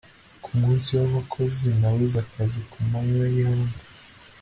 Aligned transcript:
ku 0.43 0.49
munsi 0.61 0.89
w'abakozi, 0.97 1.65
nabuze 1.79 2.15
akazi 2.25 2.59
ku 2.71 2.77
manywa 2.89 3.25
y'ihangu 3.33 3.77